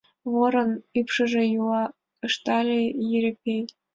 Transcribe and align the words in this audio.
—Ворын 0.31 0.71
упшыжо 0.99 1.41
йӱла!— 1.51 1.83
ыштале 2.27 2.79
Йӧрепей. 3.07 3.63